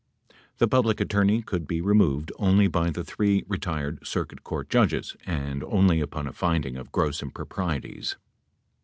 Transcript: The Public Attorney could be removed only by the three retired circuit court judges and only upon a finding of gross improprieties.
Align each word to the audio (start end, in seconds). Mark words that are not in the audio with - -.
The 0.57 0.67
Public 0.67 0.99
Attorney 0.99 1.43
could 1.43 1.67
be 1.67 1.79
removed 1.79 2.31
only 2.39 2.65
by 2.67 2.89
the 2.89 3.03
three 3.03 3.43
retired 3.47 4.03
circuit 4.03 4.43
court 4.43 4.67
judges 4.67 5.15
and 5.27 5.63
only 5.63 6.01
upon 6.01 6.25
a 6.25 6.33
finding 6.33 6.75
of 6.75 6.91
gross 6.91 7.21
improprieties. 7.21 8.15